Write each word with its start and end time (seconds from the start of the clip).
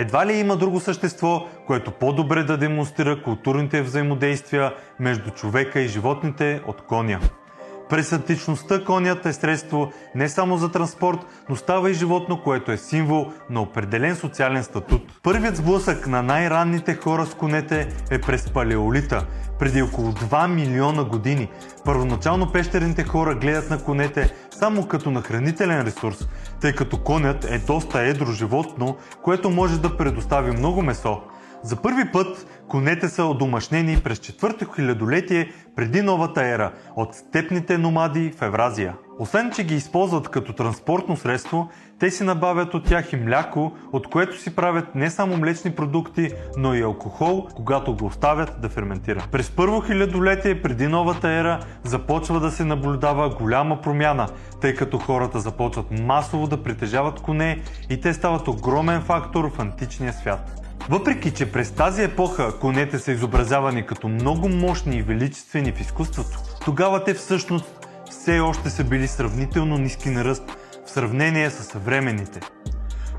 Едва 0.00 0.26
ли 0.26 0.32
има 0.32 0.56
друго 0.56 0.80
същество, 0.80 1.46
което 1.66 1.90
по-добре 1.90 2.42
да 2.42 2.56
демонстрира 2.56 3.22
културните 3.22 3.82
взаимодействия 3.82 4.74
между 5.00 5.30
човека 5.30 5.80
и 5.80 5.88
животните 5.88 6.60
от 6.66 6.82
коня. 6.82 7.20
През 7.88 8.12
античността 8.12 8.84
конят 8.84 9.26
е 9.26 9.32
средство 9.32 9.92
не 10.14 10.28
само 10.28 10.56
за 10.56 10.72
транспорт, 10.72 11.18
но 11.48 11.56
става 11.56 11.90
и 11.90 11.94
животно, 11.94 12.42
което 12.42 12.72
е 12.72 12.76
символ 12.76 13.32
на 13.50 13.62
определен 13.62 14.16
социален 14.16 14.64
статут. 14.64 15.02
Първият 15.22 15.56
сблъсък 15.56 16.06
на 16.06 16.22
най-ранните 16.22 16.94
хора 16.94 17.26
с 17.26 17.34
конете 17.34 17.88
е 18.10 18.20
през 18.20 18.50
палеолита, 18.50 19.26
преди 19.58 19.82
около 19.82 20.12
2 20.12 20.54
милиона 20.54 21.04
години. 21.04 21.50
Първоначално 21.84 22.52
пещерните 22.52 23.04
хора 23.04 23.34
гледат 23.34 23.70
на 23.70 23.84
конете 23.84 24.34
само 24.58 24.86
като 24.86 25.10
на 25.10 25.22
хранителен 25.22 25.82
ресурс, 25.82 26.28
тъй 26.60 26.72
като 26.72 26.98
конят 26.98 27.44
е 27.44 27.58
доста 27.58 28.00
едро 28.00 28.32
животно, 28.32 28.96
което 29.22 29.50
може 29.50 29.80
да 29.80 29.96
предостави 29.96 30.50
много 30.50 30.82
месо. 30.82 31.20
За 31.62 31.76
първи 31.76 32.12
път 32.12 32.46
конете 32.68 33.08
са 33.08 33.24
одомашнени 33.24 34.00
през 34.04 34.18
4-то 34.18 34.72
хилядолетие 34.74 35.52
преди 35.76 36.02
новата 36.02 36.46
ера 36.46 36.72
от 36.96 37.14
степните 37.14 37.78
номади 37.78 38.32
в 38.38 38.42
Евразия. 38.42 38.94
Освен, 39.20 39.50
че 39.50 39.64
ги 39.64 39.74
използват 39.74 40.28
като 40.28 40.52
транспортно 40.52 41.16
средство, 41.16 41.68
те 41.98 42.10
си 42.10 42.24
набавят 42.24 42.74
от 42.74 42.84
тях 42.84 43.12
и 43.12 43.16
мляко, 43.16 43.72
от 43.92 44.06
което 44.10 44.40
си 44.40 44.56
правят 44.56 44.94
не 44.94 45.10
само 45.10 45.36
млечни 45.36 45.70
продукти, 45.70 46.32
но 46.56 46.74
и 46.74 46.82
алкохол, 46.82 47.48
когато 47.54 47.96
го 47.96 48.06
оставят 48.06 48.60
да 48.60 48.68
ферментира. 48.68 49.26
През 49.32 49.50
първо 49.50 49.80
хилядолетие 49.80 50.62
преди 50.62 50.86
новата 50.86 51.28
ера 51.28 51.60
започва 51.84 52.40
да 52.40 52.50
се 52.50 52.64
наблюдава 52.64 53.28
голяма 53.28 53.80
промяна, 53.80 54.28
тъй 54.60 54.74
като 54.74 54.98
хората 54.98 55.40
започват 55.40 55.86
масово 55.90 56.46
да 56.46 56.62
притежават 56.62 57.20
коне 57.20 57.62
и 57.90 58.00
те 58.00 58.14
стават 58.14 58.48
огромен 58.48 59.02
фактор 59.02 59.50
в 59.50 59.58
античния 59.58 60.12
свят. 60.12 60.60
Въпреки, 60.88 61.30
че 61.30 61.52
през 61.52 61.70
тази 61.70 62.02
епоха 62.02 62.58
конете 62.58 62.98
са 62.98 63.12
изобразявани 63.12 63.86
като 63.86 64.08
много 64.08 64.48
мощни 64.48 64.96
и 64.96 65.02
величествени 65.02 65.72
в 65.72 65.80
изкуството, 65.80 66.38
тогава 66.64 67.04
те 67.04 67.14
всъщност 67.14 67.87
все 68.20 68.40
още 68.40 68.70
са 68.70 68.84
били 68.84 69.08
сравнително 69.08 69.78
ниски 69.78 70.10
на 70.10 70.24
ръст 70.24 70.42
в 70.86 70.90
сравнение 70.90 71.50
с 71.50 71.64
съвременните. 71.64 72.40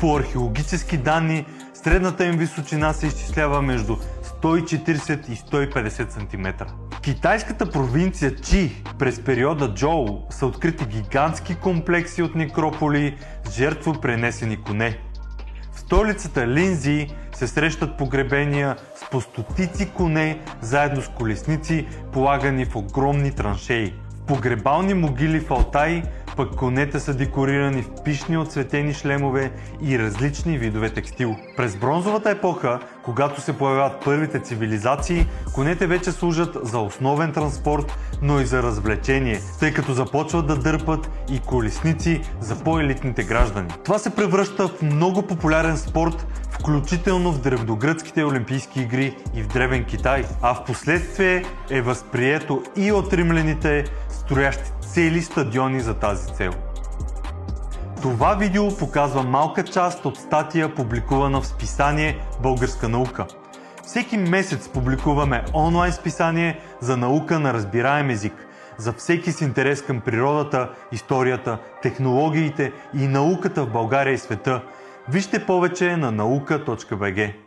По 0.00 0.16
археологически 0.16 0.96
данни, 0.96 1.46
средната 1.74 2.24
им 2.24 2.36
височина 2.36 2.92
се 2.92 3.06
изчислява 3.06 3.62
между 3.62 3.96
140 4.42 5.28
и 5.28 5.36
150 5.36 6.10
см. 6.10 6.64
В 6.90 7.00
китайската 7.00 7.70
провинция 7.70 8.36
Чи 8.36 8.82
през 8.98 9.24
периода 9.24 9.74
Джоу 9.74 10.06
са 10.30 10.46
открити 10.46 10.84
гигантски 10.84 11.54
комплекси 11.54 12.22
от 12.22 12.34
некрополи 12.34 13.16
с 13.44 13.52
жертво 13.52 14.00
пренесени 14.00 14.62
коне. 14.62 14.98
В 15.72 15.80
столицата 15.80 16.46
Линзи 16.46 17.08
се 17.32 17.46
срещат 17.46 17.98
погребения 17.98 18.76
с 18.96 19.10
по 19.10 19.20
стотици 19.20 19.90
коне, 19.90 20.40
заедно 20.60 21.02
с 21.02 21.08
колесници, 21.08 21.86
полагани 22.12 22.64
в 22.64 22.76
огромни 22.76 23.30
траншеи. 23.30 23.92
Погребални 24.26 24.94
могили 24.94 25.40
в 25.40 25.50
Алтай 25.50 26.02
пък 26.36 26.54
конете 26.56 27.00
са 27.00 27.14
декорирани 27.14 27.82
в 27.82 27.90
пишни 28.04 28.38
отцветени 28.38 28.94
шлемове 28.94 29.52
и 29.82 29.98
различни 29.98 30.58
видове 30.58 30.90
текстил. 30.90 31.36
През 31.56 31.76
бронзовата 31.76 32.30
епоха, 32.30 32.80
когато 33.04 33.40
се 33.40 33.58
появяват 33.58 34.04
първите 34.04 34.40
цивилизации, 34.40 35.26
конете 35.54 35.86
вече 35.86 36.12
служат 36.12 36.56
за 36.62 36.78
основен 36.78 37.32
транспорт, 37.32 37.98
но 38.22 38.40
и 38.40 38.46
за 38.46 38.62
развлечение, 38.62 39.40
тъй 39.60 39.74
като 39.74 39.92
започват 39.92 40.46
да 40.46 40.56
дърпат 40.56 41.10
и 41.30 41.40
колесници 41.40 42.20
за 42.40 42.56
по-елитните 42.56 43.24
граждани. 43.24 43.68
Това 43.84 43.98
се 43.98 44.14
превръща 44.14 44.68
в 44.68 44.82
много 44.82 45.22
популярен 45.22 45.76
спорт, 45.76 46.26
включително 46.60 47.32
в 47.32 47.40
древногръцките 47.40 48.24
олимпийски 48.24 48.80
игри 48.80 49.16
и 49.34 49.42
в 49.42 49.48
Древен 49.48 49.84
Китай, 49.84 50.24
а 50.42 50.54
в 50.54 50.64
последствие 50.64 51.44
е 51.70 51.82
възприето 51.82 52.62
и 52.76 52.92
от 52.92 53.12
римляните, 53.12 53.84
строящи 54.08 54.70
цели 54.80 55.22
стадиони 55.22 55.80
за 55.80 55.94
тази 55.94 56.34
цел. 56.34 56.52
Това 58.02 58.34
видео 58.34 58.76
показва 58.76 59.22
малка 59.22 59.64
част 59.64 60.04
от 60.04 60.16
статия, 60.16 60.74
публикувана 60.74 61.40
в 61.40 61.46
списание 61.46 62.18
Българска 62.42 62.88
наука. 62.88 63.26
Всеки 63.82 64.16
месец 64.16 64.68
публикуваме 64.68 65.44
онлайн 65.54 65.92
списание 65.92 66.60
за 66.80 66.96
наука 66.96 67.38
на 67.40 67.54
разбираем 67.54 68.10
език, 68.10 68.46
за 68.78 68.92
всеки 68.92 69.32
с 69.32 69.40
интерес 69.40 69.82
към 69.82 70.00
природата, 70.00 70.70
историята, 70.92 71.58
технологиите 71.82 72.72
и 72.94 73.06
науката 73.06 73.64
в 73.64 73.70
България 73.70 74.12
и 74.14 74.18
света. 74.18 74.62
Вижте 75.08 75.38
повече 75.38 75.96
на 75.96 76.10
наука.bg. 76.10 77.43